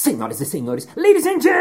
[0.00, 1.60] Senhoras e senhores, ladies and gentlemen,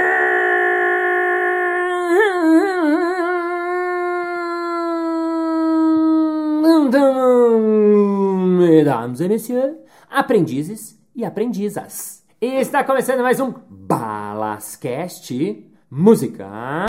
[8.57, 9.75] mesdames et messieurs,
[10.09, 12.23] aprendizes e aprendizas.
[12.39, 15.33] Está começando mais um Balascast
[15.91, 16.85] Música.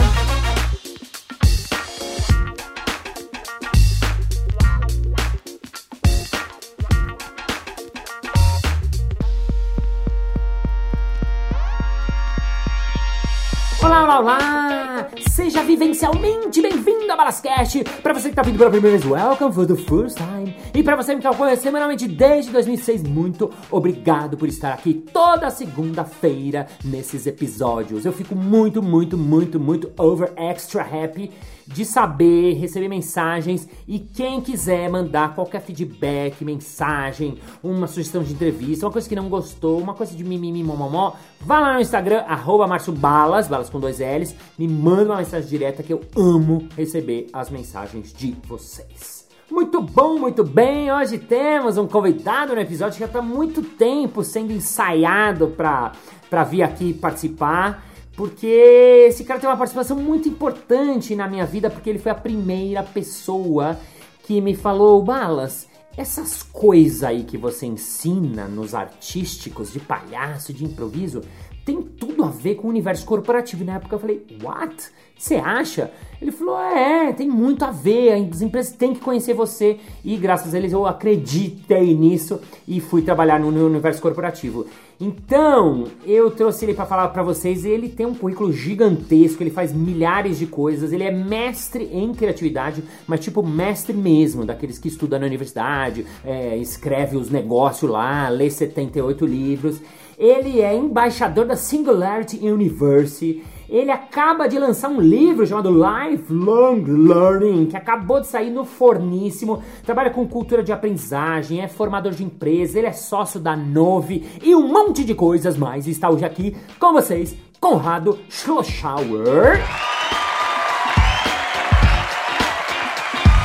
[14.20, 15.08] Olá!
[15.30, 17.82] Seja vivencialmente bem-vindo a Balascast!
[18.02, 20.54] Para você que está vindo pela primeira vez, welcome for the first time!
[20.74, 25.48] E para você que me acompanha semanalmente desde 2006, muito obrigado por estar aqui toda
[25.48, 28.04] segunda-feira nesses episódios.
[28.04, 31.30] Eu fico muito, muito, muito, muito over extra happy
[31.72, 38.86] de saber, receber mensagens e quem quiser mandar qualquer feedback, mensagem, uma sugestão de entrevista,
[38.86, 42.66] uma coisa que não gostou, uma coisa de mimimi momomó, vá lá no Instagram, arroba
[42.96, 47.50] Balas, balas com dois L's, me manda uma mensagem direta que eu amo receber as
[47.50, 49.28] mensagens de vocês.
[49.50, 50.92] Muito bom, muito bem.
[50.92, 56.62] Hoje temos um convidado no episódio que já está muito tempo sendo ensaiado para vir
[56.62, 57.89] aqui participar
[58.20, 62.14] porque esse cara tem uma participação muito importante na minha vida, porque ele foi a
[62.14, 63.80] primeira pessoa
[64.24, 70.66] que me falou, Balas, essas coisas aí que você ensina nos artísticos de palhaço, de
[70.66, 71.22] improviso,
[71.64, 73.62] tem tudo a ver com o universo corporativo.
[73.62, 74.90] E na época eu falei, what?
[75.16, 75.90] Você acha?
[76.20, 79.78] Ele falou, é, tem muito a ver, as empresas têm que conhecer você.
[80.04, 84.66] E graças a eles eu acreditei nisso e fui trabalhar no universo corporativo.
[85.00, 87.64] Então, eu trouxe ele para falar para vocês.
[87.64, 92.84] Ele tem um currículo gigantesco, ele faz milhares de coisas, ele é mestre em criatividade,
[93.06, 98.50] mas tipo mestre mesmo, daqueles que estudam na universidade, é, escreve os negócios lá, lê
[98.50, 99.80] 78 livros.
[100.18, 103.42] Ele é embaixador da Singularity University.
[103.70, 109.62] Ele acaba de lançar um livro chamado Lifelong Learning, que acabou de sair no forníssimo.
[109.86, 114.56] Trabalha com cultura de aprendizagem, é formador de empresa, ele é sócio da Nove e
[114.56, 115.86] um monte de coisas mais.
[115.86, 119.60] Está hoje aqui com vocês, Conrado Schlossauer.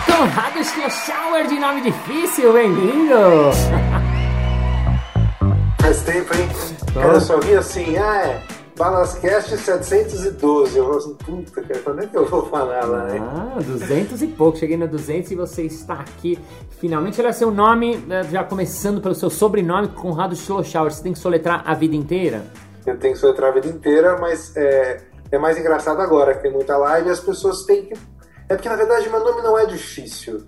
[0.08, 3.14] Conrado Schlossauer, de nome difícil, bem-vindo!
[5.80, 6.50] Faz tempo, hein?
[6.96, 8.55] Eu só vi assim, ah, é.
[8.78, 10.78] Balascast 712.
[10.78, 13.20] Eu falo assim, puta, cara, quando é que eu vou falar lá, né?
[13.22, 14.58] Ah, 200 e pouco.
[14.58, 16.38] Cheguei no 200 e você está aqui.
[16.72, 20.92] Finalmente, olha seu nome, né, já começando pelo seu sobrenome, Conrado Schlossauer.
[20.92, 22.46] Você tem que soletrar a vida inteira?
[22.86, 26.52] Eu tenho que soletrar a vida inteira, mas é, é mais engraçado agora, que tem
[26.52, 27.94] muita live e as pessoas têm que...
[28.50, 30.44] É porque, na verdade, meu nome não é difícil.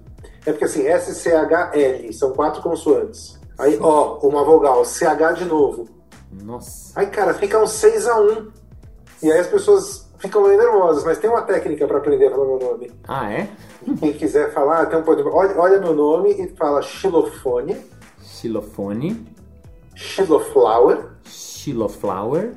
[0.45, 3.39] É porque, assim, S-C-H-L, são quatro consoantes.
[3.57, 5.96] Aí, ó, uma vogal, CH de novo.
[6.31, 6.99] Nossa.
[6.99, 8.47] Aí, cara, fica um 6x1.
[9.23, 12.45] E aí as pessoas ficam meio nervosas, mas tem uma técnica para aprender a falar
[12.45, 12.91] meu nome.
[13.07, 13.49] Ah, é?
[13.99, 15.25] Quem quiser falar, tem um poder.
[15.27, 17.77] Olha, olha meu nome e fala xilofone.
[18.21, 19.25] Xilofone.
[19.95, 21.09] Xiloflower.
[21.25, 22.53] Xiloflower.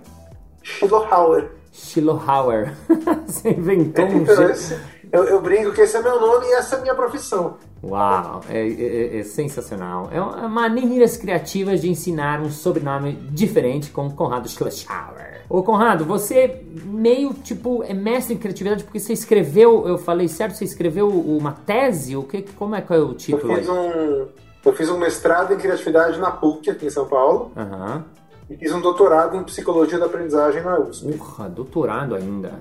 [0.62, 1.50] Xilohauer.
[1.72, 2.75] Xilohauer.
[3.26, 4.53] Você inventou um Então, jeito.
[4.53, 4.78] esse-
[5.12, 7.56] eu, eu brinco que esse é meu nome e essa é a minha profissão.
[7.82, 10.08] Uau, é, é- é sensacional.
[10.12, 15.41] É uma- maneiras criativas de ensinar um sobrenome diferente com Conrado Schlossauer.
[15.48, 20.54] Ô Conrado, você meio tipo é mestre em criatividade porque você escreveu, eu falei certo,
[20.54, 22.16] você escreveu uma tese?
[22.16, 23.56] O que, como é que é o Eu título?
[23.56, 23.74] fiz aí?
[23.76, 24.26] um,
[24.64, 28.04] eu fiz um mestrado em criatividade na PUC, aqui em São Paulo, Aham.
[28.48, 31.06] e fiz um doutorado em psicologia da aprendizagem na USP.
[31.18, 32.52] Urra, doutorado ainda.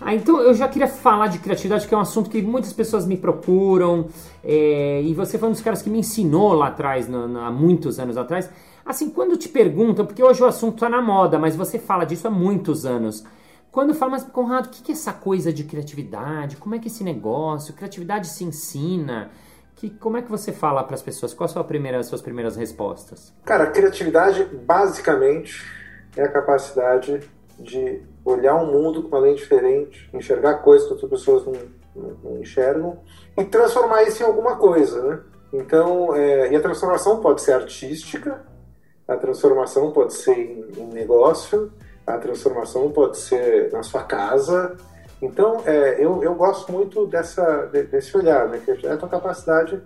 [0.00, 3.06] Ah, então eu já queria falar de criatividade, que é um assunto que muitas pessoas
[3.06, 4.08] me procuram,
[4.42, 7.50] é, e você foi um dos caras que me ensinou lá atrás, na- na- há
[7.50, 8.48] muitos anos atrás.
[8.84, 12.26] Assim, quando te perguntam, porque hoje o assunto tá na moda, mas você fala disso
[12.26, 13.24] há muitos anos.
[13.70, 16.56] Quando fala, mas Conrado, o que que é essa coisa de criatividade?
[16.56, 17.74] Como é que é esse negócio?
[17.74, 19.30] Criatividade se ensina?
[19.76, 21.32] Que, como é que você fala para as pessoas?
[21.32, 23.32] Quais são primeira- as suas primeiras respostas?
[23.44, 25.64] Cara, criatividade, basicamente,
[26.16, 27.20] é a capacidade
[27.58, 31.52] de olhar o mundo com uma lente diferente, enxergar coisas que outras pessoas não,
[31.96, 32.98] não- não enxergam
[33.36, 35.20] e transformar isso em alguma coisa, né?
[35.52, 38.42] Então, é, e a transformação pode ser artística,
[39.08, 41.72] a transformação pode ser em, em negócio,
[42.06, 44.76] a transformação pode ser na sua casa.
[45.20, 48.60] Então, é, eu, eu gosto muito dessa, de- desse olhar, né?
[48.64, 49.82] Que é a tua capacidade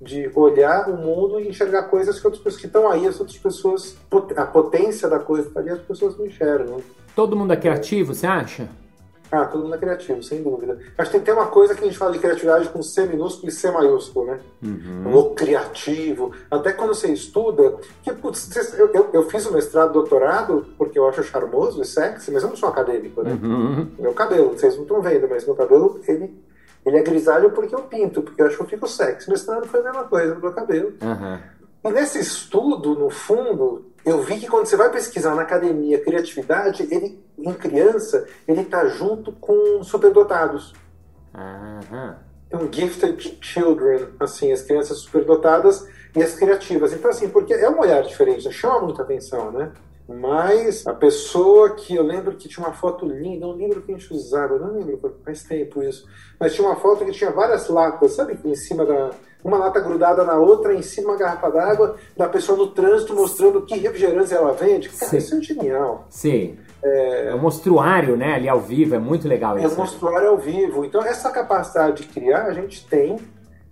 [0.00, 3.38] de olhar o mundo e enxergar coisas que outras pessoas que estão aí, as outras
[3.38, 3.96] pessoas,
[4.36, 6.80] a potência da coisa que está ali, as pessoas não enxergam.
[7.14, 8.68] Todo mundo é criativo, você acha?
[9.30, 10.76] Ah, todo mundo é criativo, sem dúvida.
[10.98, 13.06] Acho que tem que ter uma coisa que a gente fala de criatividade com C
[13.06, 14.40] minúsculo e C maiúsculo, né?
[14.60, 15.16] Uhum.
[15.16, 16.32] O criativo.
[16.50, 21.08] Até quando você estuda, que, putz, eu, eu, eu, fiz o mestrado, doutorado, porque eu
[21.08, 23.38] acho charmoso e sexy, mas eu não sou acadêmico, né?
[23.40, 23.88] Uhum.
[24.00, 26.34] Meu cabelo, vocês não estão vendo, mas meu cabelo, ele,
[26.84, 29.28] ele é grisalho porque eu pinto, porque eu acho que eu fico sexy.
[29.28, 30.94] O mestrado foi a mesma coisa no meu cabelo.
[31.02, 31.38] Uhum.
[31.84, 36.86] E nesse estudo, no fundo, eu vi que quando você vai pesquisar na academia criatividade,
[36.90, 40.74] ele, em criança, ele está junto com superdotados.
[41.34, 42.14] Uhum.
[42.46, 45.86] Então, gifted children, assim, as crianças superdotadas
[46.16, 46.92] e as criativas.
[46.92, 49.70] Então, assim, porque é um olhar diferente, chama muita atenção, né?
[50.12, 53.96] Mas a pessoa que eu lembro que tinha uma foto linda, não lembro que a
[53.96, 56.04] gente usava, não lembro, faz tempo isso,
[56.38, 59.10] mas tinha uma foto que tinha várias latas, sabe, em cima da,
[59.44, 63.62] uma lata grudada na outra, em cima uma garrafa d'água, da pessoa no trânsito mostrando
[63.62, 64.88] que refrigerante ela vende.
[64.88, 66.06] Cara, isso é genial.
[66.10, 66.58] Sim.
[66.82, 67.28] É...
[67.28, 69.68] é um mostruário, né, ali ao vivo, é muito legal isso.
[69.68, 70.84] É um mostruário ao vivo.
[70.84, 73.16] Então, essa capacidade de criar, a gente tem,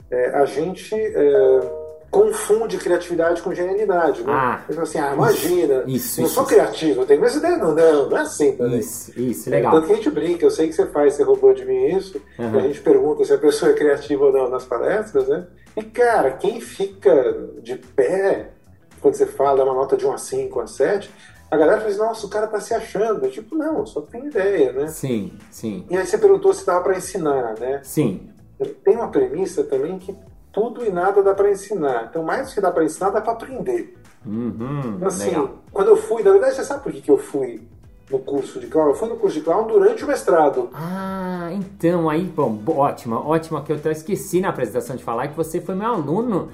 [0.08, 1.77] é, a gente é,
[2.10, 4.32] confunde criatividade com genialidade, né?
[4.32, 6.46] Ah, então, assim, ah, imagina, isso, isso, sou isso.
[6.46, 8.78] criativo, eu tenho minhas ideias, não, não, não é assim também.
[8.78, 9.72] Isso, isso, legal.
[9.72, 12.20] Tanto que a gente brinca, eu sei que você faz, você roubou de mim isso,
[12.38, 12.58] uhum.
[12.58, 15.46] a gente pergunta se a pessoa é criativa ou não nas palestras, né?
[15.76, 18.52] E, cara, quem fica de pé
[19.00, 21.10] quando você fala uma nota de 1 a 5, 1 a 7,
[21.50, 23.24] a galera fala assim, nossa, o cara tá se achando.
[23.24, 24.88] Eu, tipo, não, só tem ideia, né?
[24.88, 25.86] Sim, sim.
[25.88, 27.80] E aí você perguntou se dava para ensinar, né?
[27.82, 28.28] Sim.
[28.84, 30.14] Tem uma premissa também que
[30.52, 32.08] tudo e nada dá para ensinar.
[32.10, 33.96] Então, mais do que dá para ensinar, dá para aprender.
[34.26, 35.50] Uhum, então, assim, legal.
[35.72, 37.62] quando eu fui, na verdade, você sabe por que, que eu fui
[38.10, 38.88] no curso de clown?
[38.88, 40.70] Eu fui no curso de clown durante o mestrado.
[40.74, 45.36] Ah, então, aí, bom, ótima, ótima, que eu até esqueci na apresentação de falar que
[45.36, 46.48] você foi meu aluno.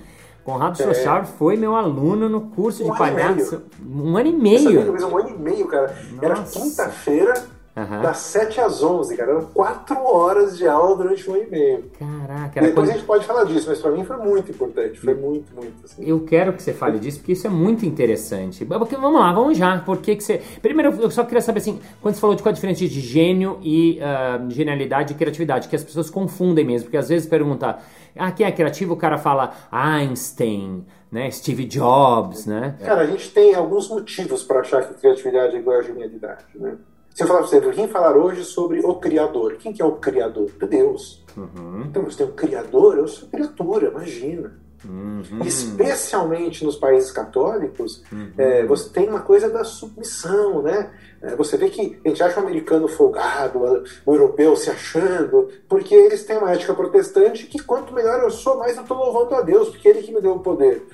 [0.45, 0.85] Conrado é.
[0.85, 3.63] Sochar foi meu aluno no curso um de palhaço.
[3.83, 4.81] Um ano e meio.
[4.81, 5.97] Eu fiz um ano e meio, cara.
[6.13, 6.25] Nossa.
[6.25, 7.35] Era quinta-feira,
[7.77, 8.03] Uhum.
[8.03, 9.33] Das 7 às 11, cara.
[9.33, 11.91] Eram 4 horas de aula durante um ano e meio.
[11.99, 12.61] Caraca.
[12.61, 12.91] Depois quando...
[12.91, 15.01] a gente pode falar disso, mas pra mim foi muito importante.
[15.01, 15.85] Foi muito, muito.
[15.85, 16.05] Assim.
[16.05, 18.65] Eu quero que você fale disso, porque isso é muito interessante.
[18.65, 19.79] Porque, vamos lá, vamos já.
[19.79, 20.41] Por que, que você...
[20.63, 23.59] Primeiro, eu só queria saber, assim, quando você falou de qual a diferença de gênio
[23.61, 26.85] e uh, genialidade e criatividade, que as pessoas confundem mesmo.
[26.85, 27.79] Porque às vezes pergunta,
[28.17, 28.95] ah, quem é criativo?
[28.95, 31.29] O cara fala Einstein, né?
[31.33, 32.77] Steve Jobs, né?
[32.85, 36.77] Cara, a gente tem alguns motivos para achar que criatividade é igual a genialidade, né?
[37.15, 39.55] Se eu falar para você, vim falar hoje sobre o Criador.
[39.55, 40.51] Quem que é o Criador?
[40.61, 41.25] É Deus.
[41.37, 41.85] Uhum.
[41.89, 44.53] Então, você tem um Criador, eu sou criatura, imagina.
[44.85, 45.41] Uhum.
[45.45, 48.33] Especialmente nos países católicos, uhum.
[48.37, 50.91] é, você tem uma coisa da submissão, né?
[51.23, 53.61] É, você vê que a gente acha o americano folgado,
[54.05, 58.59] o europeu se achando, porque eles têm uma ética protestante que quanto melhor eu sou,
[58.59, 60.85] mais eu estou louvando a Deus, porque ele que me deu o poder.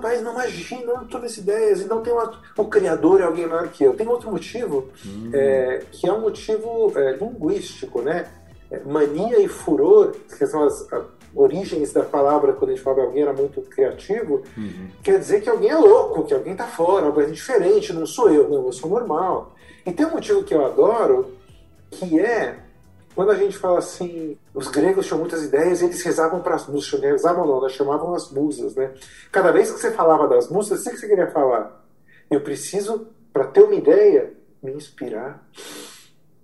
[0.00, 3.84] País não imagina, não todas ideias, então tem uma, o criador é alguém maior que
[3.84, 3.94] eu.
[3.94, 5.30] Tem outro motivo, hum.
[5.32, 8.26] é, que é um motivo é, linguístico, né?
[8.70, 12.96] É, mania e furor, que são as, as, origens da palavra quando a gente fala
[12.96, 14.88] que alguém era muito criativo, uhum.
[15.02, 18.30] quer dizer que alguém é louco, que alguém está fora, algo é diferente, não sou
[18.30, 19.52] eu, não, eu sou normal.
[19.84, 21.34] E tem um motivo que eu adoro,
[21.90, 22.63] que é
[23.14, 26.66] quando a gente fala assim, os gregos tinham muitas ideias e eles rezavam para as
[26.66, 28.92] musas, rezavam não, nós chamavam as musas, né?
[29.30, 31.84] Cada vez que você falava das musas, o que você queria falar?
[32.30, 35.46] Eu preciso, para ter uma ideia, me inspirar.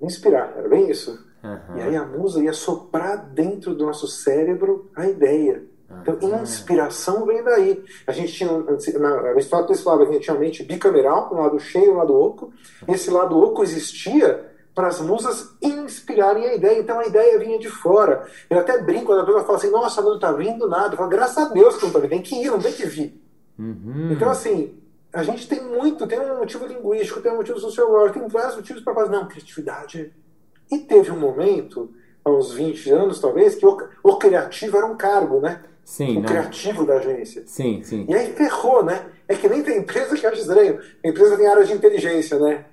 [0.01, 1.19] Me inspirar, era bem isso?
[1.43, 1.79] Uhum.
[1.79, 5.65] E aí a musa ia soprar dentro do nosso cérebro a ideia.
[6.03, 7.85] Então, inspiração vem daí.
[8.07, 8.51] A gente tinha,
[8.99, 12.15] na Aristóteles falava que a gente tinha mente bicameral, um lado cheio e um lado
[12.15, 12.53] oco.
[12.87, 16.79] Esse lado oco existia para as musas inspirarem a ideia.
[16.79, 18.27] Então a ideia vinha de fora.
[18.49, 20.95] Eu até brinco quando a pessoa fala assim: nossa, não está vindo nada.
[20.95, 22.11] Eu falo, graças a Deus que não está vindo.
[22.11, 23.21] Tem que ir, não tem que vir.
[23.59, 24.13] Uhum.
[24.13, 24.75] Então, assim,
[25.13, 28.83] a gente tem muito, tem um motivo linguístico, tem um motivo sociológico, tem vários motivos
[28.83, 29.11] para fazer.
[29.11, 30.13] Não, criatividade.
[30.71, 31.91] E teve um momento,
[32.25, 35.63] há uns 20 anos talvez, que o, o criativo era um cargo, né?
[35.85, 36.29] Sim, o né?
[36.29, 37.43] criativo da agência.
[37.47, 38.07] Sim, sim.
[38.09, 39.07] E aí ferrou, né?
[39.27, 40.79] É que nem tem empresa que acha estranho.
[41.05, 42.67] A empresa tem área de inteligência, né?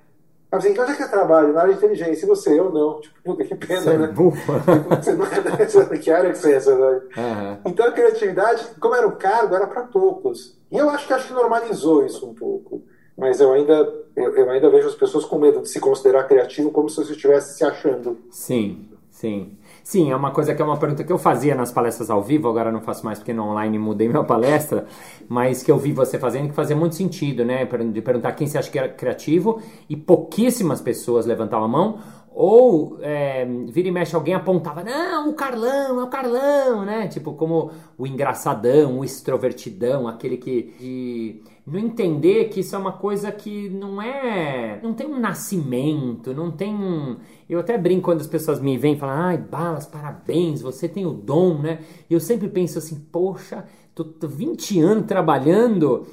[0.50, 1.52] Assim, onde é que eu trabalho?
[1.52, 2.24] Na área de inteligência.
[2.24, 2.58] E você?
[2.58, 3.00] Eu não.
[3.00, 4.06] Tipo, puta, que pena, você é né?
[4.06, 7.00] É você não é dessa, que área que você é essa, né?
[7.16, 7.58] Uhum.
[7.66, 10.56] Então a criatividade, como era o cargo, era para poucos.
[10.70, 12.82] E eu acho que acho que normalizou isso um pouco.
[13.16, 13.74] Mas eu ainda,
[14.16, 17.12] eu, eu ainda vejo as pessoas com medo de se considerar criativo como se você
[17.12, 18.16] estivesse se achando.
[18.30, 18.88] Sim,
[19.18, 19.58] sim.
[19.82, 22.48] Sim, é uma coisa que é uma pergunta que eu fazia nas palestras ao vivo,
[22.48, 24.86] agora não faço mais porque no online mudei minha palestra,
[25.28, 27.64] mas que eu vi você fazendo que fazia muito sentido, né?
[27.92, 31.98] De perguntar quem você acha que era criativo e pouquíssimas pessoas levantavam a mão,
[32.30, 37.08] ou é, vira e mexe alguém apontava, não, o Carlão, é o Carlão, né?
[37.08, 42.92] Tipo, como o engraçadão, o extrovertidão, aquele que de não entender que isso é uma
[42.92, 44.80] coisa que não é.
[44.82, 47.16] não tem um nascimento, não tem um.
[47.48, 51.04] Eu até brinco quando as pessoas me vêm e falam, ai, Balas, parabéns, você tem
[51.04, 51.80] o dom, né?
[52.08, 56.06] E eu sempre penso assim, poxa, tô, tô 20 anos trabalhando,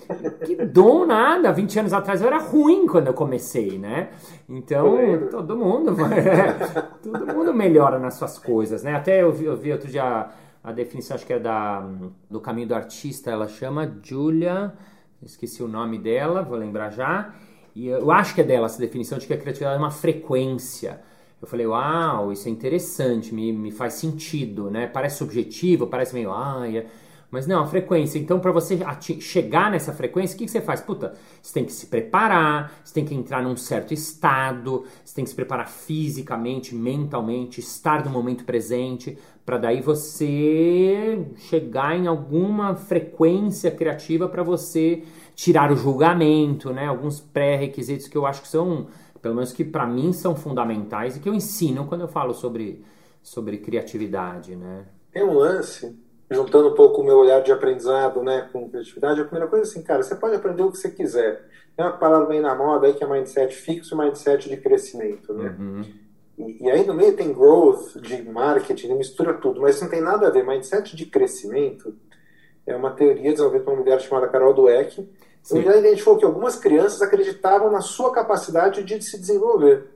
[0.45, 4.09] que dom nada, 20 anos atrás eu era ruim quando eu comecei, né?
[4.49, 4.97] Então,
[5.31, 5.95] todo mundo,
[7.01, 8.93] todo mundo melhora nas suas coisas, né?
[8.93, 10.29] Até eu vi, eu vi outro dia
[10.61, 11.87] a definição, acho que é da,
[12.29, 14.73] do caminho do artista, ela chama Julia
[15.23, 17.33] esqueci o nome dela, vou lembrar já.
[17.75, 21.01] E eu acho que é dela essa definição de que a criatividade é uma frequência.
[21.41, 24.87] Eu falei, uau, isso é interessante, me, me faz sentido, né?
[24.87, 26.63] Parece subjetivo, parece meio, ah.
[27.35, 28.17] Mas não, a frequência.
[28.17, 28.79] Então, para você
[29.19, 30.79] chegar nessa frequência, o que, que você faz?
[30.79, 35.25] Puta, você tem que se preparar, você tem que entrar num certo estado, você tem
[35.25, 42.73] que se preparar fisicamente, mentalmente, estar no momento presente, para daí você chegar em alguma
[42.73, 45.03] frequência criativa para você
[45.35, 46.85] tirar o julgamento, né?
[46.85, 48.87] Alguns pré-requisitos que eu acho que são,
[49.21, 52.81] pelo menos que para mim são fundamentais e que eu ensino quando eu falo sobre,
[53.21, 54.85] sobre criatividade, né?
[55.11, 55.95] Tem um lance,
[56.29, 59.67] juntando um pouco o meu olhar de aprendizado, né, com criatividade, a primeira coisa é
[59.67, 61.45] assim, cara, você pode aprender o que você quiser.
[61.75, 65.33] Tem uma palavra bem na moda aí que é mindset fixo e mindset de crescimento,
[65.33, 65.55] né?
[65.59, 65.85] Uhum.
[66.37, 70.27] E, e, aí no meio tem growth de marketing, mistura tudo, mas não tem nada
[70.27, 70.45] a ver.
[70.45, 71.93] Mindset de crescimento
[72.65, 75.07] é uma teoria desenvolvida por uma mulher chamada Carol Dweck.
[75.43, 75.61] Sim.
[75.61, 79.94] Ela identificou que algumas crianças acreditavam na sua capacidade de se desenvolver.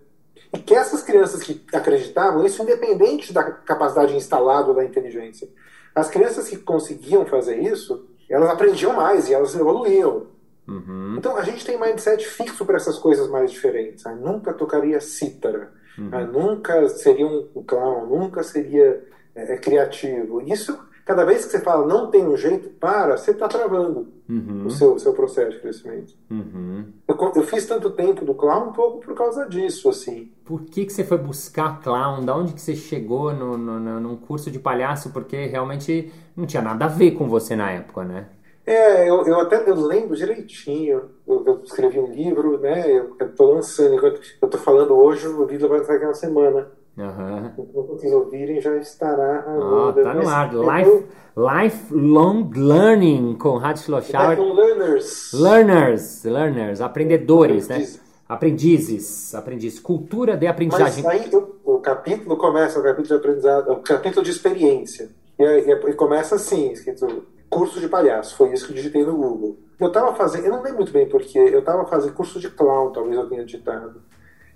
[0.53, 5.47] E que essas crianças que acreditavam, isso independente da capacidade instalada da inteligência.
[5.93, 10.27] As crianças que conseguiam fazer isso, elas aprendiam mais e elas evoluíam.
[10.67, 11.15] Uhum.
[11.17, 14.05] Então a gente tem mindset fixo para essas coisas mais diferentes.
[14.05, 16.09] Eu nunca tocaria cítara Uhum.
[16.11, 19.03] Ah, nunca seria um clown, nunca seria
[19.35, 20.41] é, é, criativo.
[20.41, 20.79] Isso,
[21.09, 24.67] cada vez que você fala não tem um jeito, para, você está travando uhum.
[24.67, 26.13] o seu, seu processo de crescimento.
[26.29, 26.85] Uhum.
[27.07, 30.31] Eu, eu, fiz tanto tempo do clown um pouco por causa disso, assim.
[30.45, 32.23] Por que, que você foi buscar clown?
[32.23, 35.09] Da onde que você chegou no, no, no, num curso de palhaço?
[35.09, 38.27] Porque realmente não tinha nada a ver com você na época, né?
[38.63, 41.09] É, eu, eu até eu lembro direitinho.
[41.25, 42.87] Eu, eu, escrevi um livro, né?
[42.87, 46.71] Eu estou lançando, enquanto eu estou falando hoje, o livro vai sair na semana.
[46.99, 47.51] Uhum.
[47.55, 50.51] Quando vocês ouvirem, já estará oh, Tá no ar.
[50.53, 51.05] Life,
[51.37, 54.31] lifelong Learning com Rádio Schlossauer.
[54.31, 55.31] Lifelong Learners.
[55.33, 57.87] Learners, learners, aprendedores, né?
[58.27, 59.79] Aprendizes, aprendizes.
[59.79, 61.03] Cultura de aprendizagem.
[61.03, 65.09] Mas aí o, o capítulo começa, o capítulo de aprendizado, o capítulo de experiência.
[65.39, 69.15] E, e, e começa assim, escrito curso de palhaço, foi isso que eu digitei no
[69.15, 69.57] Google.
[69.79, 72.91] Eu estava fazendo, eu não lembro muito bem porquê, eu estava fazendo curso de clown,
[72.91, 74.01] talvez eu tenha digitado.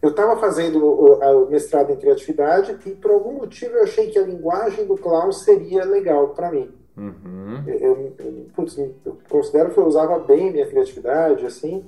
[0.04, 4.20] Eu estava fazendo o, o, mestrado em criatividade e por algum motivo eu achei que
[4.20, 6.70] a linguagem do clown seria legal para mim.
[6.98, 7.64] Uhum.
[7.66, 11.86] Eu, eu, putz, eu, considero que eu usava bem minha criatividade, assim,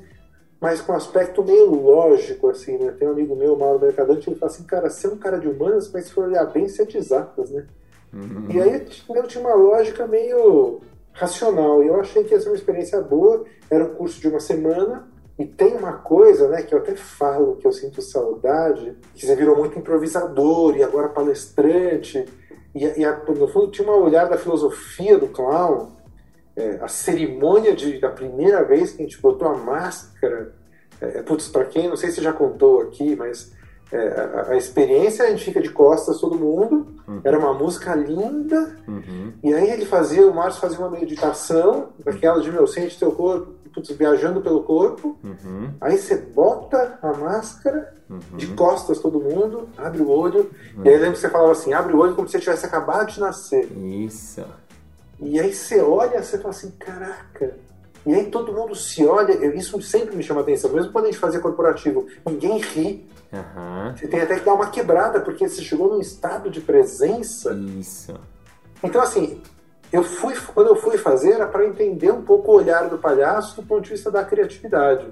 [0.62, 2.92] mas com um aspecto meio lógico, assim, né?
[2.98, 5.50] Tem um amigo meu, Mauro Mercadante, ele fala assim, cara, você é um cara de
[5.50, 7.66] humanas, mas se for olhar bem, você é de exatas, né?
[8.14, 8.48] Uhum.
[8.50, 10.80] E aí eu tinha uma lógica meio
[11.12, 11.84] racional.
[11.84, 13.44] E eu achei que ia ser uma experiência boa.
[13.70, 15.06] Era um curso de uma semana.
[15.38, 19.36] E tem uma coisa, né, que eu até falo que eu sinto saudade, que você
[19.36, 22.26] virou muito improvisador e agora palestrante.
[22.74, 25.92] E, e a, no fundo tinha uma olhar da filosofia do clown,
[26.56, 30.54] é, a cerimônia de, da primeira vez que a gente botou a máscara.
[31.02, 33.52] É, putz, para quem, não sei se já contou aqui, mas
[33.92, 37.22] é, a, a, experiência a gente fica de costas todo mundo, uhum.
[37.24, 39.34] era uma música linda, uhum.
[39.44, 43.54] e aí ele fazia, o Márcio fazia uma meditação, daquela de meu, sente teu corpo,
[43.74, 45.70] putz, viajando pelo corpo, uhum.
[45.80, 48.38] aí você bota a máscara uhum.
[48.38, 50.50] de costas todo mundo, abre o olho,
[50.84, 53.12] e aí lembra que você falava assim, abre o olho como se você tivesse acabado
[53.12, 53.72] de nascer.
[53.78, 54.44] Isso.
[55.20, 57.56] E aí você olha, você fala assim, caraca,
[58.06, 61.20] e aí todo mundo se olha, isso sempre me chama atenção, mesmo quando a gente
[61.20, 63.96] fazia corporativo, ninguém ri, Uhum.
[63.96, 67.54] Você tem até que dar uma quebrada, porque você chegou num estado de presença.
[67.54, 68.14] Isso.
[68.84, 69.42] Então, assim,
[69.92, 73.56] eu fui, quando eu fui fazer, era para entender um pouco o olhar do palhaço
[73.62, 75.08] do ponto de vista da criatividade.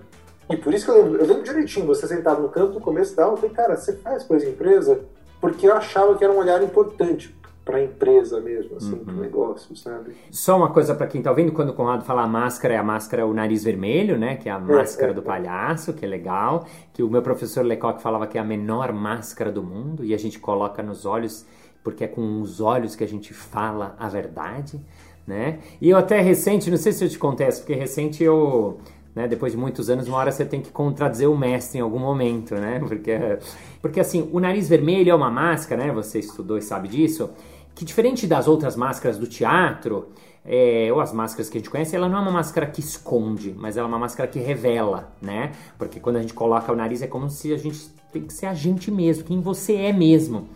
[0.50, 3.16] E por isso que eu lembro, eu lembro direitinho, você sentado no canto no começo
[3.16, 5.02] da aula, eu falei, cara, você faz coisa em empresa?
[5.40, 7.36] Porque eu achava que era um olhar importante
[7.66, 9.06] para a empresa mesmo, assim, uhum.
[9.06, 10.16] para o negócio, sabe?
[10.30, 12.84] Só uma coisa para quem está ouvindo, quando o Conrado fala a máscara, é a
[12.84, 14.36] máscara o nariz vermelho, né?
[14.36, 16.68] Que é a é, máscara é, do palhaço, que é legal.
[16.92, 20.18] Que o meu professor Lecoq falava que é a menor máscara do mundo e a
[20.18, 21.46] gente coloca nos olhos,
[21.84, 24.82] porque é com os olhos que a gente fala a verdade,
[25.26, 25.60] né?
[25.80, 28.78] E eu até recente, não sei se eu te contesto, porque recente eu
[29.16, 29.28] né?
[29.28, 32.56] Depois de muitos anos, uma hora você tem que contradizer o mestre em algum momento,
[32.56, 32.80] né?
[32.90, 33.38] Porque,
[33.80, 35.94] porque assim, o nariz vermelho é uma máscara, né?
[35.94, 37.30] Você estudou e sabe disso
[37.76, 40.10] que diferente das outras máscaras do teatro,
[40.46, 43.54] é, ou as máscaras que a gente conhece, ela não é uma máscara que esconde,
[43.58, 45.52] mas ela é uma máscara que revela, né?
[45.78, 48.46] Porque quando a gente coloca o nariz é como se a gente tem que ser
[48.46, 50.50] a gente mesmo, quem você é mesmo.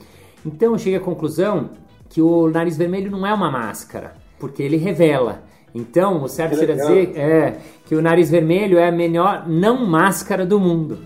[0.46, 1.72] Então eu cheguei à conclusão
[2.10, 5.44] que o nariz vermelho não é uma máscara, porque ele revela.
[5.74, 10.46] Então, o certo seria dizer é, que o nariz vermelho é a melhor não máscara
[10.46, 11.00] do mundo.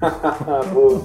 [0.72, 1.02] Boa.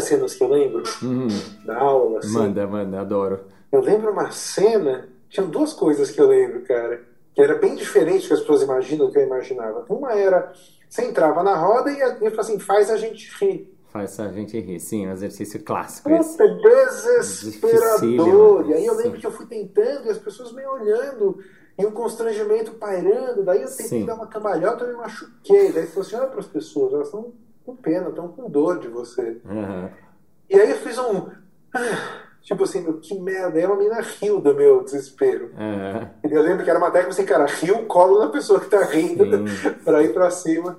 [0.00, 1.28] Cenas que eu lembro uhum.
[1.64, 2.18] da aula?
[2.18, 2.32] Assim?
[2.32, 3.40] Manda, manda, adoro.
[3.70, 7.02] Eu lembro uma cena, tinham duas coisas que eu lembro, cara,
[7.34, 9.84] que era bem diferente do que as pessoas imaginam do que eu imaginava.
[9.88, 10.52] Uma era,
[10.88, 13.70] você entrava na roda e ia falar assim, faz a gente rir.
[13.92, 16.08] Faz a gente rir, sim, um exercício clássico.
[16.08, 16.46] Puta,
[17.20, 18.68] desesperador.
[18.68, 19.20] E aí eu lembro sim.
[19.20, 21.38] que eu fui tentando e as pessoas me olhando
[21.76, 23.42] e um constrangimento pairando.
[23.42, 24.06] Daí eu tentei sim.
[24.06, 25.72] dar uma cambalhota e me machuquei.
[25.72, 27.32] Daí falou assim: olha para as pessoas, elas estão
[27.70, 29.40] com pena, estão com dor de você.
[29.44, 29.88] Uhum.
[30.48, 31.28] E aí eu fiz um.
[31.74, 33.58] Ah, tipo assim, meu, que merda.
[33.58, 35.52] Aí uma menina riu do meu desespero.
[35.56, 36.08] Uhum.
[36.28, 38.82] E eu lembro que era uma técnica assim, cara, riu, colo na pessoa que tá
[38.84, 39.24] rindo
[39.84, 40.76] pra ir pra cima.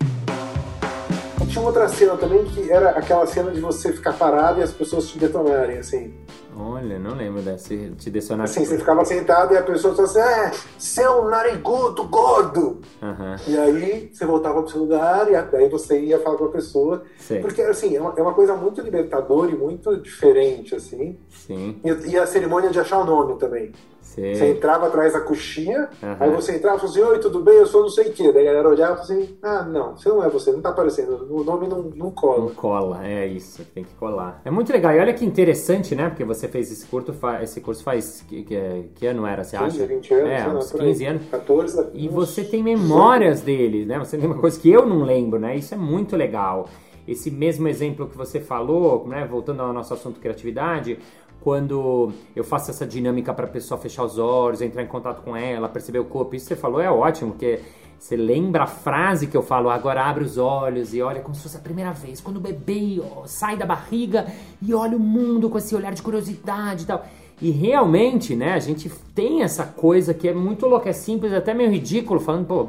[1.51, 5.09] Tinha outra cena também que era aquela cena de você ficar parado e as pessoas
[5.09, 6.13] te detonarem, assim.
[6.55, 7.75] Olha, não lembro dessa.
[7.75, 8.45] Te decionar.
[8.45, 12.79] Assim, você ficava sentado e a pessoa só assim, é, seu narigudo gordo!
[13.01, 13.35] Uhum.
[13.47, 17.03] E aí você voltava pro seu lugar e aí você ia falar com a pessoa.
[17.17, 17.41] Sim.
[17.41, 21.17] Porque, assim, é uma, é uma coisa muito libertadora e muito diferente, assim.
[21.29, 21.81] Sim.
[21.83, 23.73] E, e a cerimônia de achar o nome também.
[24.11, 24.35] Sim.
[24.35, 26.15] Você entrava atrás da coxinha, uhum.
[26.19, 27.55] aí você entrava e falava assim, oi, tudo bem?
[27.55, 28.29] Eu sou não sei o quê.
[28.33, 30.69] Daí a galera olhava e falava assim, ah, não, você não é você, não tá
[30.69, 32.39] aparecendo, o nome não, não cola.
[32.39, 34.41] Não cola, é isso, tem que colar.
[34.43, 36.09] É muito legal, e olha que interessante, né?
[36.09, 39.77] Porque você fez esse curso, esse curso faz, que, que, que ano era, você 15,
[39.77, 39.85] acha?
[39.87, 40.29] 20 anos.
[40.29, 41.21] É, uns 15 anos.
[41.31, 41.87] 14.
[41.93, 43.97] E você tem memórias dele, né?
[43.99, 45.55] Você tem uma coisa que eu não lembro, né?
[45.55, 46.67] Isso é muito legal
[47.07, 50.99] esse mesmo exemplo que você falou, né, voltando ao nosso assunto criatividade,
[51.41, 55.35] quando eu faço essa dinâmica para a pessoa fechar os olhos, entrar em contato com
[55.35, 57.59] ela, perceber o corpo, isso que você falou é ótimo, porque
[57.99, 61.43] você lembra a frase que eu falo, agora abre os olhos e olha como se
[61.43, 64.25] fosse a primeira vez, quando o bebê sai da barriga
[64.61, 67.05] e olha o mundo com esse olhar de curiosidade e tal.
[67.41, 71.55] E realmente, né, a gente tem essa coisa que é muito louca, é simples, até
[71.55, 72.67] meio ridículo, falando, pô,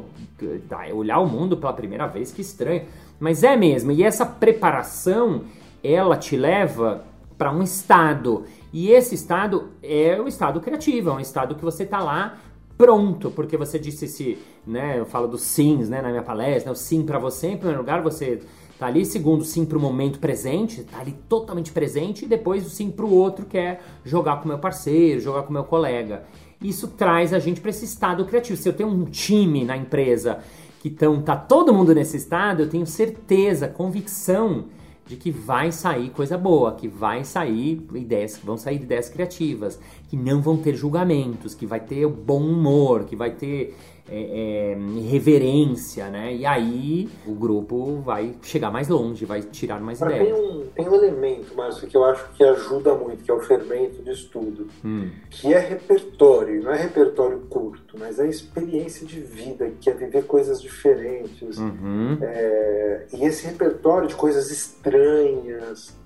[0.67, 2.83] tá, olhar o mundo pela primeira vez, que estranho.
[3.19, 5.43] Mas é mesmo, e essa preparação,
[5.83, 7.03] ela te leva
[7.37, 8.45] para um estado.
[8.73, 12.39] E esse estado é o estado criativo, é um estado que você está lá
[12.75, 16.71] pronto, porque você disse esse, né, eu falo dos sims, né, na minha palestra, né,
[16.71, 18.41] o sim para você, em primeiro lugar, você
[18.79, 22.69] tá ali, segundo, sim para o momento presente, tá ali totalmente presente, e depois o
[22.71, 26.23] sim para o outro, que é jogar com meu parceiro, jogar com meu colega.
[26.59, 28.59] Isso traz a gente para esse estado criativo.
[28.59, 30.39] Se eu tenho um time na empresa
[30.79, 34.65] que tão, tá todo mundo nesse estado, eu tenho certeza, convicção
[35.05, 39.79] de que vai sair coisa boa, que vai sair ideias, vão sair ideias criativas,
[40.13, 43.75] que não vão ter julgamentos, que vai ter bom humor, que vai ter
[44.07, 44.77] é, é,
[45.09, 46.31] reverência, né?
[46.35, 50.37] E aí o grupo vai chegar mais longe, vai tirar mais Mas ideias.
[50.37, 53.39] Tem um, tem um elemento, Márcio, que eu acho que ajuda muito, que é o
[53.39, 55.09] fermento de estudo, hum.
[55.31, 60.27] que é repertório, não é repertório curto, mas é experiência de vida, que é viver
[60.27, 61.57] coisas diferentes.
[61.57, 62.19] Uhum.
[62.21, 65.97] É, e esse repertório de coisas estranhas.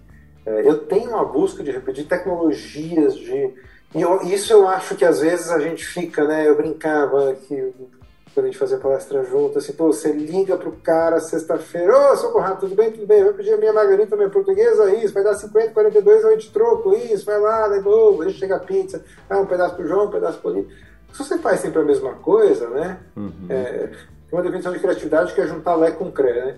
[0.45, 3.53] É, eu tenho uma busca de, de tecnologias, de
[3.93, 6.47] eu, isso eu acho que às vezes a gente fica, né?
[6.47, 7.73] Eu brincava que
[8.37, 12.17] quando a gente fazia palestra junto, assim, pô, você liga pro cara sexta-feira, ô, oh,
[12.17, 15.33] Socorrado, tudo bem, tudo bem, vai pedir a minha margarita, minha portuguesa, isso, vai dar
[15.33, 19.39] 50, 42, eu te troco, isso, vai lá, daí, novo, deixa chegar a pizza, ah,
[19.39, 20.67] um pedaço pro João, um pedaço pro Lino.
[21.11, 22.99] Se você faz sempre a mesma coisa, né?
[23.15, 23.47] Uhum.
[23.49, 23.89] É,
[24.29, 26.57] tem uma definição de criatividade que é juntar Lé com Cré, né?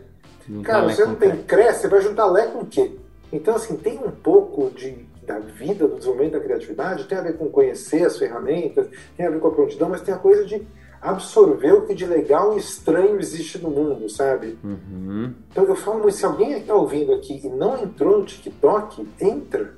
[0.49, 2.91] Juntar cara, você não tem Cré, você vai juntar Lé com o quê?
[3.31, 7.37] Então, assim, tem um pouco de da vida, do desenvolvimento da criatividade, tem a ver
[7.37, 10.65] com conhecer as ferramentas, tem a ver com a prontidão, mas tem a coisa de
[10.99, 14.57] absorver o que de legal e estranho existe no mundo, sabe?
[14.63, 15.33] Uhum.
[15.51, 19.75] Então eu falo muito, se alguém está ouvindo aqui e não entrou no TikTok, entra.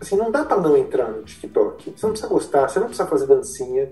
[0.00, 1.92] Assim, não dá para não entrar no TikTok.
[1.96, 3.90] Você não precisa gostar, você não precisa fazer dancinha.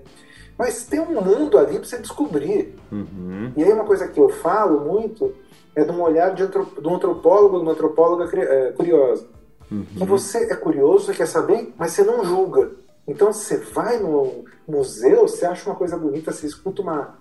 [0.57, 2.75] Mas tem um mundo ali para você descobrir.
[2.91, 3.51] Uhum.
[3.55, 5.33] E aí uma coisa que eu falo muito
[5.75, 9.25] é de um olhar de, de um antropólogo, de uma antropóloga eh, curiosa.
[9.71, 9.85] Uhum.
[9.85, 12.71] Que você é curioso, você quer saber, mas você não julga.
[13.07, 17.15] Então você vai no museu, você acha uma coisa bonita, você escuta uma,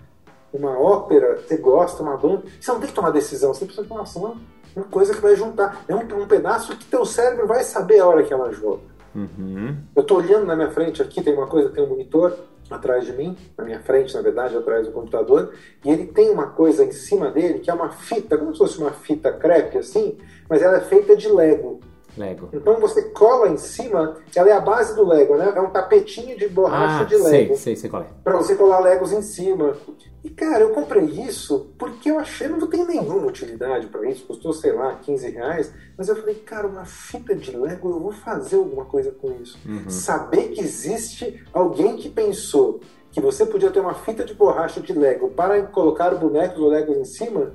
[0.52, 4.02] uma ópera, você gosta, uma banda, você não tem que tomar decisão, você precisa tomar
[4.02, 4.36] ação.
[4.74, 5.84] Uma coisa que vai juntar.
[5.88, 8.82] É um, um pedaço que teu cérebro vai saber a hora que ela joga.
[9.14, 9.76] Uhum.
[9.96, 12.36] Eu estou olhando na minha frente aqui, tem uma coisa, tem um monitor,
[12.70, 15.52] atrás de mim, na minha frente, na verdade, atrás do computador,
[15.84, 18.78] e ele tem uma coisa em cima dele que é uma fita, como se fosse
[18.78, 20.16] uma fita crepe assim,
[20.48, 21.80] mas ela é feita de Lego.
[22.20, 22.48] Lego.
[22.52, 25.52] Então você cola em cima, ela é a base do Lego, né?
[25.56, 27.28] É um tapetinho de borracha Ah, de Lego.
[27.54, 28.06] sei, sei, sei qual é.
[28.22, 29.74] Pra você colar Legos em cima.
[30.22, 34.52] E cara, eu comprei isso porque eu achei, não tem nenhuma utilidade pra isso, custou,
[34.52, 38.56] sei lá, 15 reais, mas eu falei, cara, uma fita de Lego, eu vou fazer
[38.56, 39.58] alguma coisa com isso.
[39.88, 42.80] Saber que existe alguém que pensou
[43.10, 46.96] que você podia ter uma fita de borracha de Lego para colocar bonecos ou Legos
[46.98, 47.52] em cima,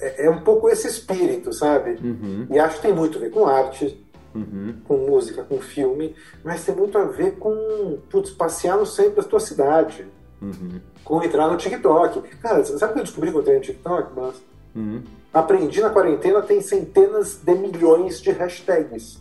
[0.00, 1.98] é, é um pouco esse espírito, sabe?
[2.02, 4.74] Uhum, E acho que tem muito a ver com arte, uhum.
[4.86, 9.28] com música, com filme, mas tem muito a ver com putz, passear no centro da
[9.28, 10.06] tua cidade,
[10.40, 10.80] Uhum.
[11.04, 12.20] com entrar no TikTok.
[12.36, 14.12] Cara, sabe o que eu descobri quando eu entrei no TikTok?
[14.14, 14.34] Mas
[14.74, 15.02] Uhum.
[15.34, 19.20] aprendi na quarentena tem centenas de milhões de hashtags.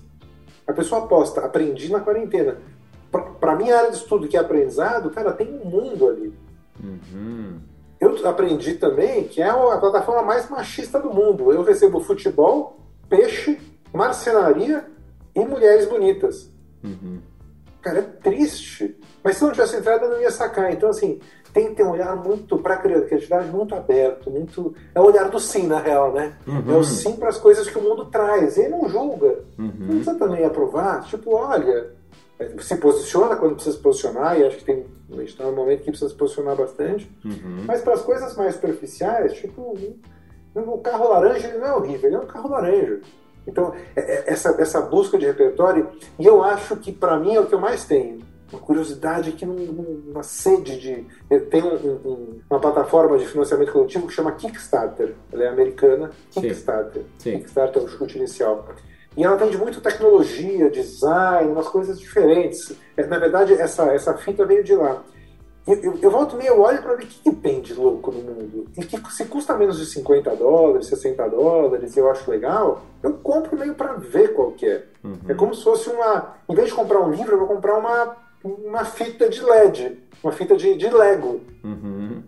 [0.68, 2.58] A pessoa posta, aprendi na quarentena.
[3.40, 6.34] Pra minha área de estudo, que é aprendizado, cara, tem um mundo ali.
[6.84, 7.58] Uhum.
[8.00, 11.52] Eu aprendi também que é a plataforma mais machista do mundo.
[11.52, 12.80] Eu recebo futebol,
[13.10, 13.60] peixe,
[13.94, 14.86] marcenaria
[15.36, 16.50] e mulheres bonitas.
[16.84, 17.20] Uhum.
[17.82, 18.96] Cara, é triste.
[19.24, 20.72] Mas se não tivesse entrado, eu não ia sacar.
[20.72, 21.20] Então, assim,
[21.54, 24.76] tem que ter um olhar muito para criatividade, muito aberto, muito.
[24.94, 26.34] É o olhar do sim, na real, né?
[26.46, 26.64] Uhum.
[26.76, 28.58] É o sim para as coisas que o mundo traz.
[28.58, 29.40] E não julga.
[29.58, 29.88] Não Uhum.
[29.88, 31.04] precisa também aprovar.
[31.06, 31.92] Tipo, olha,
[32.60, 34.86] se posiciona quando precisa se posicionar, e acho que tem.
[35.12, 37.10] A gente está num momento que precisa se posicionar bastante.
[37.26, 37.64] Uhum.
[37.66, 39.76] Mas para as coisas mais superficiais, tipo,
[40.56, 43.00] o carro laranja ele não é horrível, ele é um carro laranja.
[43.48, 47.40] Então, é- é- essa, essa busca de repertório, e eu acho que para mim é
[47.40, 48.20] o que eu mais tenho.
[48.52, 51.06] Uma curiosidade que não, uma sede de.
[51.50, 55.16] tenho um- um- uma plataforma de financiamento coletivo que chama Kickstarter.
[55.34, 56.42] Ela é americana, Sim.
[56.42, 57.04] Kickstarter.
[57.18, 57.40] Sim.
[57.40, 58.66] Kickstarter é o chute inicial.
[59.18, 62.72] E ela atende muito tecnologia, design, umas coisas diferentes.
[62.96, 65.02] É, Na verdade, essa, essa fita veio de lá.
[65.66, 68.12] Eu, eu, eu volto meio, eu olho para ver o que, que tem de louco
[68.12, 68.68] no mundo.
[68.78, 73.58] E que se custa menos de 50 dólares, 60 dólares, eu acho legal, eu compro
[73.58, 74.86] meio para ver qual que é.
[75.04, 75.18] Uhum.
[75.28, 76.36] É como se fosse uma.
[76.48, 80.32] Em vez de comprar um livro, eu vou comprar uma, uma fita de LED, uma
[80.32, 82.22] fita de, de Lego, Uhum.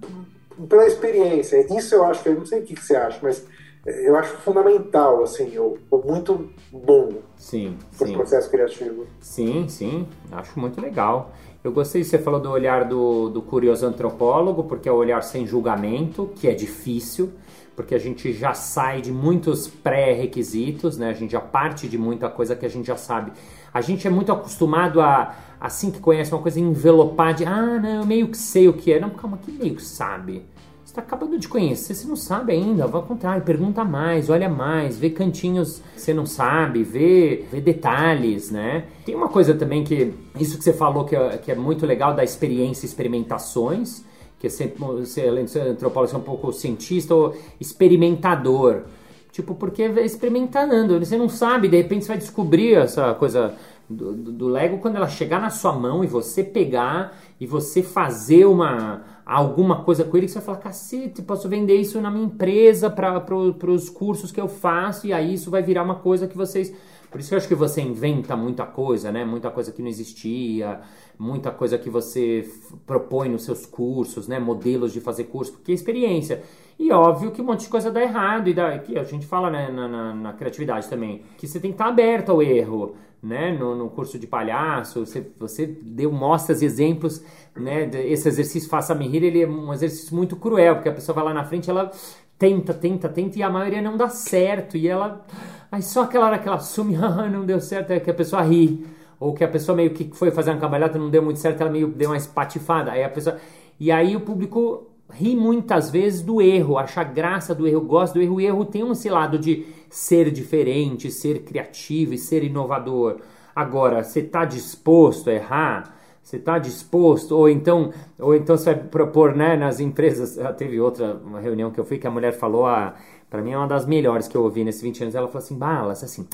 [0.68, 1.66] pela experiência.
[1.78, 3.46] Isso eu acho que, eu não sei o que, que você acha, mas
[3.86, 8.14] eu acho fundamental, assim, ou, ou muito bom Sim, para o sim.
[8.16, 9.08] processo criativo.
[9.20, 11.32] Sim, sim, acho muito legal.
[11.64, 15.46] Eu gostei, você falou do olhar do, do curioso antropólogo, porque é o olhar sem
[15.46, 17.32] julgamento, que é difícil,
[17.76, 21.10] porque a gente já sai de muitos pré-requisitos, né?
[21.10, 23.32] A gente já parte de muita coisa que a gente já sabe.
[23.74, 28.02] A gente é muito acostumado a, assim que conhece uma coisa, envelopar de, ah, não,
[28.02, 29.00] eu meio que sei o que é.
[29.00, 30.46] Não, calma, que meio que sabe?
[30.90, 34.50] Você está acabando de conhecer, você não sabe ainda, vai ao contrário, pergunta mais, olha
[34.50, 38.86] mais, vê cantinhos que você não sabe, vê, vê detalhes, né?
[39.06, 42.16] Tem uma coisa também que, isso que você falou que é, que é muito legal
[42.16, 44.04] da experiência experimentações,
[44.40, 48.86] que é sempre, você, além de ser antropólogo, você é um pouco cientista ou experimentador.
[49.32, 53.54] Tipo, porque é experimentando, você não sabe, de repente você vai descobrir essa coisa
[53.90, 58.46] do, do, Lego quando ela chegar na sua mão e você pegar e você fazer
[58.46, 62.26] uma alguma coisa com ele que você vai falar, cacete, posso vender isso na minha
[62.26, 66.28] empresa para pro, os cursos que eu faço e aí isso vai virar uma coisa
[66.28, 66.74] que vocês...
[67.12, 69.26] Por isso que eu acho que você inventa muita coisa, né?
[69.26, 70.80] Muita coisa que não existia,
[71.18, 72.48] muita coisa que você
[72.86, 74.40] propõe nos seus cursos, né?
[74.40, 76.44] Modelos de fazer curso, porque é experiência.
[76.78, 79.50] E óbvio que um monte de coisa dá errado, e dá, que a gente fala
[79.50, 83.52] né, na, na, na criatividade também, que você tem que estar aberto ao erro, né?
[83.52, 87.24] No, no curso de palhaço, você, você deu mostras exemplos,
[87.56, 87.90] né?
[88.06, 91.34] Esse exercício Faça-me Rir, ele é um exercício muito cruel, porque a pessoa vai lá
[91.34, 91.92] na frente, ela
[92.38, 95.26] tenta, tenta, tenta, e a maioria não dá certo, e ela...
[95.72, 98.42] Aí só aquela hora que ela assume, ah, não deu certo, é que a pessoa
[98.42, 98.86] ri.
[99.20, 101.70] Ou que a pessoa meio que foi fazer uma cambalhota, não deu muito certo, ela
[101.70, 102.92] meio deu uma espatifada.
[102.92, 103.38] Aí a pessoa...
[103.78, 108.24] E aí o público ri muitas vezes do erro, acha graça do erro, gosta do
[108.24, 108.36] erro.
[108.36, 113.18] O erro tem esse lado de ser diferente, ser criativo e ser inovador.
[113.56, 115.96] Agora, você está disposto a errar?
[116.24, 117.32] Você está disposto?
[117.36, 120.38] Ou então, ou então você vai propor, né, nas empresas.
[120.38, 122.96] Ah, Teve outra reunião que eu fui que a mulher falou, ah,
[123.30, 125.16] para mim é uma das melhores que eu ouvi nesses 20 anos.
[125.16, 126.28] Ela falou assim: Balas, assim,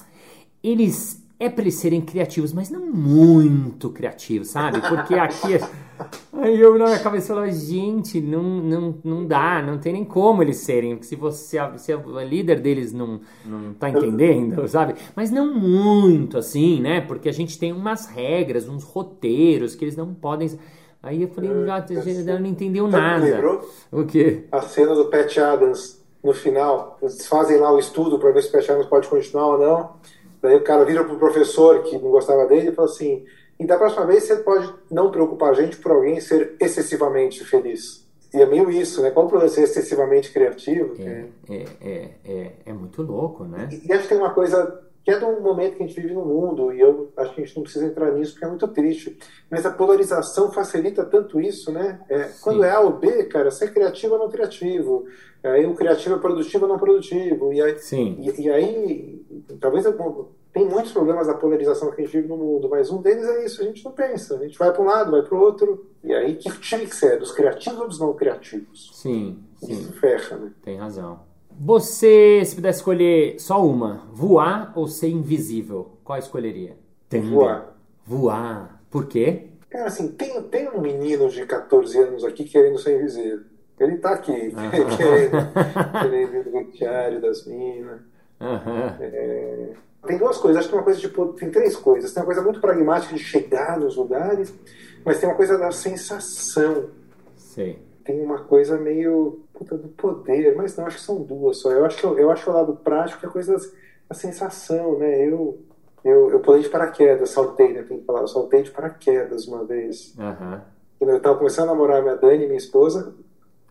[0.63, 1.23] eles.
[1.38, 4.80] É para eles serem criativos, mas não muito criativos, sabe?
[4.82, 5.60] Porque aqui.
[6.34, 10.41] Aí eu na minha cabeça falava, gente, não, não, não dá, não tem nem como
[10.41, 10.95] eles serem.
[10.95, 14.95] porque Se você se a líder deles não, não tá entendendo, sabe?
[15.15, 17.02] Mas não muito assim, né?
[17.02, 20.58] Porque a gente tem umas regras, uns roteiros que eles não podem.
[21.04, 21.86] Aí eu falei, já,
[22.24, 23.24] já não entendeu nada.
[23.24, 23.69] lembrou?
[23.91, 24.45] O quê?
[24.52, 26.98] A cena do Pat Adams no final.
[27.02, 29.89] Eles fazem lá o estudo para ver se o Pat Adams pode continuar ou não.
[30.45, 33.25] Daí o cara vira pro professor que não gostava dele e fala assim:
[33.60, 38.05] e da próxima vez você pode não preocupar a gente por alguém ser excessivamente feliz.
[38.34, 39.12] E é meio isso, né?
[39.12, 40.95] Qual o problema de ser excessivamente criativo?
[40.99, 43.69] É, é, é, é, é muito louco, né?
[43.71, 46.01] E, e acho que tem uma coisa que é de um momento que a gente
[46.01, 48.49] vive no mundo, e eu acho que a gente não precisa entrar nisso porque é
[48.49, 49.15] muito triste,
[49.51, 52.01] mas a polarização facilita tanto isso, né?
[52.09, 55.05] É, quando é A ou B, cara, ser criativo ou não criativo,
[55.43, 58.17] aí o criativo é produtivo ou não produtivo, e aí, Sim.
[58.19, 59.25] E, e aí
[59.61, 62.99] talvez eu, tem muitos problemas da polarização que a gente vive no mundo, mas um
[62.99, 65.37] deles é isso, a gente não pensa, a gente vai para um lado, vai para
[65.37, 68.89] o outro, e aí que time que você é, dos criativos ou dos não criativos?
[68.91, 69.71] Sim, sim.
[69.71, 70.51] Isso ferra, né?
[70.63, 71.35] Tem razão.
[71.59, 76.77] Você, se pudesse escolher só uma, voar ou ser invisível, qual escolheria?
[77.07, 77.29] Entender.
[77.29, 77.75] Voar.
[78.05, 78.81] Voar.
[78.89, 79.47] Por quê?
[79.69, 83.41] Cara, assim, tem, tem um menino de 14 anos aqui querendo ser invisível.
[83.79, 84.31] Ele tá aqui,
[84.97, 87.99] querendo, querendo ir no vestiário das minas.
[88.39, 88.97] Aham.
[88.99, 89.73] É,
[90.07, 92.13] Tem duas coisas, acho que uma coisa tipo, tem três coisas.
[92.13, 94.53] Tem uma coisa muito pragmática de chegar nos lugares,
[95.03, 96.89] mas tem uma coisa da sensação.
[97.35, 97.79] Sei.
[98.05, 101.71] Tem uma coisa meio puta, do poder, mas não, acho que são duas só.
[101.71, 103.57] Eu acho que, eu acho que o lado prático é a coisa
[104.07, 105.27] da, sensação, né?
[105.27, 105.59] Eu,
[106.03, 107.81] eu, eu pulei de paraquedas, saltei, né?
[107.81, 110.13] Tem que falar, eu saltei de paraquedas uma vez.
[110.99, 113.11] Quando eu tava começando a namorar minha Dani, minha esposa.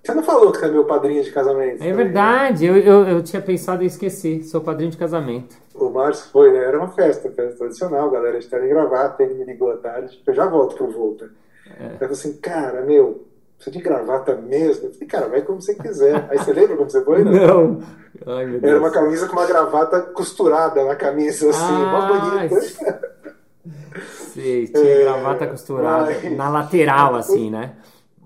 [0.02, 1.82] Você não falou que você é meu padrinho de casamento?
[1.82, 1.92] É né?
[1.92, 4.42] verdade, eu, eu, eu tinha pensado em esquecer.
[4.42, 5.56] Sou padrinho de casamento.
[5.74, 6.58] O Márcio foi, né?
[6.58, 10.20] Era uma festa, festa tradicional, galera de terno e gravata, ele me ligou à tarde,
[10.26, 11.30] eu já volto pro Volta.
[11.80, 11.86] É.
[11.86, 13.24] Ele falou assim, cara, meu,
[13.64, 14.86] você de gravata mesmo?
[14.88, 16.26] Eu falei, cara, vai como você quiser.
[16.30, 17.22] Aí você lembra como você foi?
[17.24, 17.32] Não?
[17.32, 17.82] Não.
[18.26, 18.70] Ai, meu Deus.
[18.72, 22.60] Era uma camisa com uma gravata costurada na camisa, assim, Ah, mó bonita.
[24.32, 26.30] Sei, tinha É, gravata costurada ai.
[26.30, 27.76] na lateral, assim, né?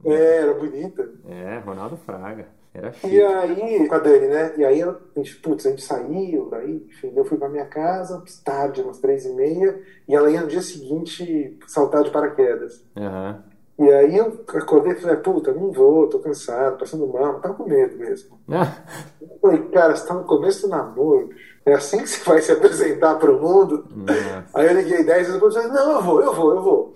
[0.04, 1.08] É, era bonita.
[1.28, 2.46] É, Ronaldo Fraga.
[2.74, 3.20] Era E chique.
[3.22, 4.52] aí, com a Dani, né?
[4.56, 8.22] E aí, a gente, putz, a gente saiu, daí, enfim, eu fui pra minha casa,
[8.44, 12.84] tarde, umas três e meia, e ela ia no dia seguinte saltar de paraquedas.
[12.96, 13.42] Aham.
[13.78, 17.68] E aí eu acordei e falei, puta, não vou, tô cansado, passando mal, tava com
[17.68, 18.38] medo mesmo.
[18.50, 18.76] Ah,
[19.20, 21.54] Eu falei, cara, você tá no começo do namoro, bicho.
[21.64, 23.86] é assim que você vai se apresentar pro mundo?
[23.94, 24.44] nossa.
[24.54, 26.94] Aí eu liguei 10 vezes e falei, não, eu vou, eu vou, eu vou.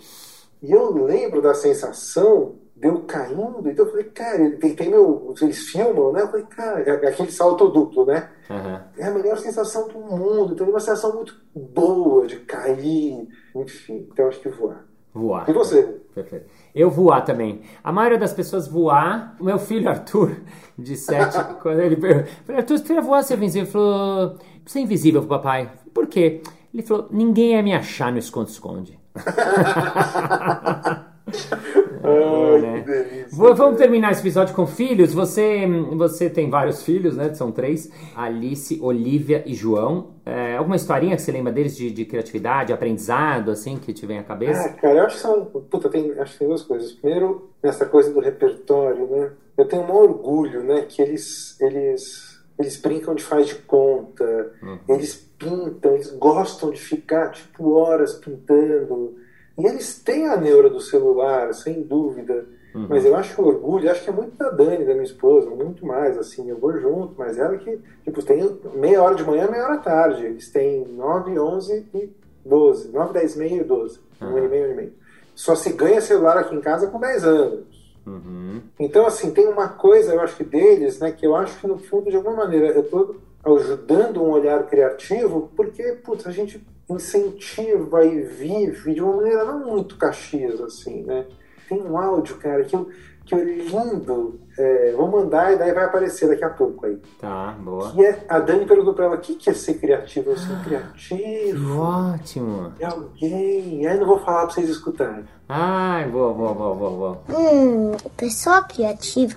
[0.61, 5.33] E eu lembro da sensação de eu caindo, então eu falei, cara, tem, tem meu,
[5.41, 6.23] eles filmam, né?
[6.23, 8.29] Eu falei, cara, é aquele salto duplo, né?
[8.51, 8.83] Aham.
[8.99, 14.09] É a melhor sensação do mundo, então é uma sensação muito boa de cair, enfim,
[14.11, 14.85] então eu acho que voar.
[15.15, 15.49] Voar.
[15.49, 16.01] E você?
[16.15, 16.47] Perfeito.
[16.75, 17.63] Eu voar também.
[17.83, 19.35] A maioria das pessoas voar.
[19.41, 20.37] O meu filho Arthur,
[20.79, 23.63] de 7, quando ele perguntou, Arthur, você queria voar ser invisível?
[23.63, 25.71] Ele falou, você é invisível pro papai.
[25.95, 26.43] Por quê?
[26.73, 28.99] Ele falou, ninguém ia me achar no esconde-esconde.
[32.05, 32.81] Ai, né?
[32.81, 33.27] que delícia.
[33.37, 35.13] Vou- Vamos terminar esse episódio com filhos.
[35.15, 37.33] Você, você tem vários filhos, né?
[37.35, 40.09] São três: Alice, Olivia e João.
[40.25, 44.19] É, alguma historinha que você lembra deles de, de criatividade, aprendizado, assim, que te vem
[44.19, 44.69] à Ah, cabeça?
[44.81, 45.45] cara, eu acho que são.
[45.45, 46.93] Puta, tem, acho que tem duas coisas.
[46.93, 49.31] Primeiro, nessa coisa do repertório, né?
[49.57, 50.87] Eu tenho um orgulho, né?
[50.89, 54.53] Que eles, eles, eles brincam de faz de conta,
[54.89, 59.17] eles pintam, eles gostam de ficar, tipo, horas pintando.
[59.59, 62.47] E eles têm a neura do celular, sem dúvida.
[62.75, 66.17] Mas eu acho orgulho, acho que é muito da Dani, da minha esposa, muito mais,
[66.17, 69.79] assim, eu vou junto, mas ela que, tipo, tem meia hora de manhã, meia hora
[69.79, 70.25] tarde.
[70.25, 72.11] Eles têm 9, 11 e
[72.45, 72.91] 12.
[72.91, 74.01] 9, 10, meio e 12.
[74.23, 74.93] Um ano e meio, um ano e meio.
[75.35, 77.83] Só se ganha celular aqui em casa com 10 anos.
[78.07, 78.63] Uhum.
[78.81, 81.79] Então, assim, tem uma coisa, eu acho que deles, né, que eu acho que no
[81.79, 88.05] fundo, de alguma maneira, eu estou ajudando um olhar criativo, porque, putz, a gente incentiva
[88.05, 91.27] e vive de uma maneira não muito caxias, assim, né?
[91.69, 92.89] Tem um áudio, cara, que eu,
[93.25, 97.01] que eu é lindo, é, vou mandar e daí vai aparecer daqui a pouco aí.
[97.21, 97.93] Tá, boa.
[97.93, 100.31] Que é, a Dani perguntou pra ela, o que, que é ser criativo?
[100.31, 102.73] Eu sou criativo, Ótimo.
[102.79, 105.25] é alguém, aí não vou falar pra vocês escutarem.
[105.49, 107.23] Ai, boa, boa, boa, boa, boa.
[107.31, 109.37] Hum, pessoa criativa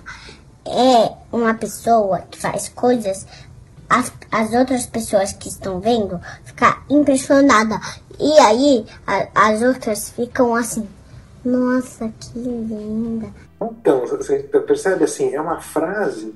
[0.66, 3.26] é uma pessoa que faz coisas
[3.88, 7.78] as, as outras pessoas que estão vendo ficar impressionada
[8.18, 10.88] e aí a- as outras ficam assim
[11.44, 13.28] nossa que linda
[13.62, 16.34] Então, você percebe assim, é uma frase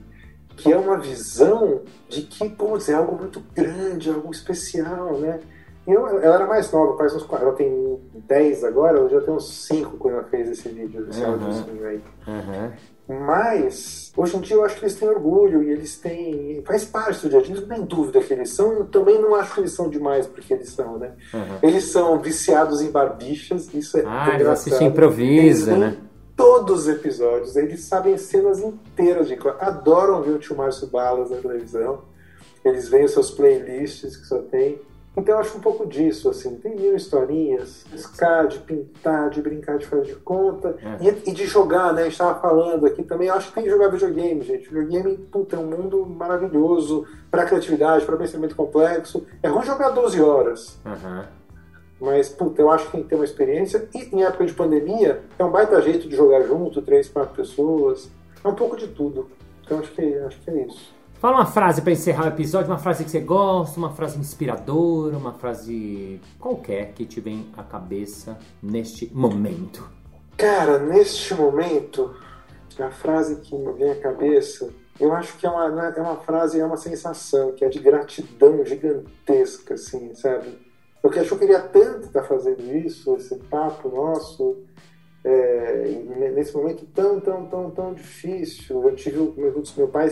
[0.57, 5.41] que é uma visão de que, putz, é algo muito grande, algo especial, né?
[5.87, 9.33] E eu, ela era mais nova, quase uns ela tem 10 agora, ela já tem
[9.33, 11.87] uns 5 quando ela fez esse vídeo, esse Uhum.
[11.87, 12.03] aí.
[12.29, 12.73] Aham.
[13.19, 16.63] Mas, hoje em dia eu acho que eles têm orgulho e eles têm.
[16.65, 19.61] faz parte do dia, não tem dúvida que eles são, eu também não acho que
[19.61, 21.13] eles são demais porque eles são, né?
[21.35, 21.59] Uhum.
[21.63, 24.53] Eles são viciados em barbichas, isso é Ah, eles engraçado.
[24.53, 25.97] assistem improvisa, Eles né?
[26.37, 29.37] Todos os episódios, eles sabem cenas inteiras de.
[29.59, 32.03] Adoram ver o tio Márcio Balas na televisão.
[32.65, 34.79] Eles veem os seus playlists que só tem.
[35.17, 39.77] Então eu acho um pouco disso, assim, tem mil historinhas, riscar, de pintar, de brincar
[39.77, 41.05] de fazer de conta É.
[41.05, 42.03] e, e de jogar, né?
[42.03, 44.69] A gente estava falando aqui também, eu acho que tem que jogar videogame, gente.
[44.73, 49.27] Videogame, puta, é um mundo maravilhoso para criatividade, para pensamento complexo.
[49.43, 51.27] É ruim jogar 12 horas, Aham.
[52.01, 53.89] mas, puta, eu acho que tem que ter uma experiência.
[53.93, 58.09] E em época de pandemia, é um baita jeito de jogar junto, três, quatro pessoas.
[58.45, 59.29] É um pouco de tudo.
[59.65, 60.95] Então acho que, acho que é isso.
[61.21, 65.19] Fala uma frase pra encerrar o episódio, uma frase que você gosta, uma frase inspiradora,
[65.19, 69.87] uma frase qualquer que te vem à cabeça neste momento.
[70.39, 72.17] Cara, neste momento,
[72.79, 76.17] a frase que me vem à cabeça, eu acho que é uma, não é uma
[76.17, 80.59] frase, é uma sensação, que é de gratidão gigantesca, assim, sabe?
[81.03, 84.57] Porque acho que eu queria tanto estar fazendo isso, esse papo nosso,
[85.23, 85.85] é,
[86.35, 88.83] nesse momento tão, tão, tão, tão difícil.
[88.83, 90.09] Eu tive o meu, meu pai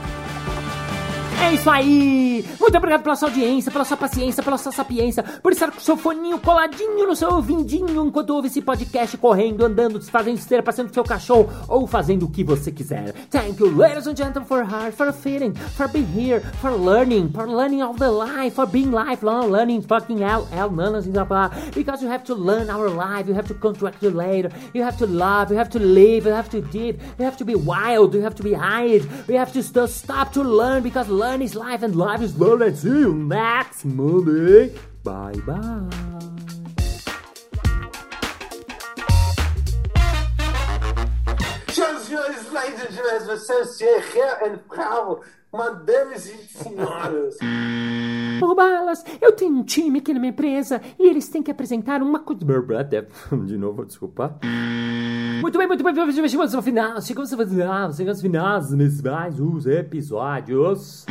[1.48, 2.44] É isso aí!
[2.60, 5.80] Muito obrigado pela sua audiência, pela sua paciência, pela sua sapiência, por estar com o
[5.80, 10.90] seu foninho coladinho no seu ouvidinho enquanto ouve esse podcast correndo, andando, fazendo esteira, passeando
[10.90, 13.14] com seu cachorro ou fazendo o que você quiser.
[13.30, 17.48] Thank you, ladies and gentlemen, for heart, for feeling, for being here, for learning, for
[17.48, 22.24] learning of the life, for being lifelong learning fucking hell, hell, blah, because you have
[22.24, 25.70] to learn our life, you have to contract later, you have to love, you have
[25.70, 28.52] to live, you have to live, you have to be wild, you have to be
[28.52, 32.36] hide, you have to st- stop to learn because learn is life and life is
[32.36, 32.62] learn.
[32.62, 34.74] And see you next Monday.
[35.04, 36.57] Bye bye.
[42.08, 43.78] Senhores, ladies and vocês,
[44.66, 45.20] Frau,
[45.52, 47.36] madames e senhoras.
[48.42, 52.00] Ô, Balas, eu tenho um time aqui na minha empresa e eles têm que apresentar
[52.02, 52.40] uma coisa.
[53.44, 54.38] De novo, desculpa.
[55.42, 59.38] Muito bem, muito bem, chegamos ao final, chegamos ao final, chegamos ao final dos mais
[59.38, 61.04] os episódios.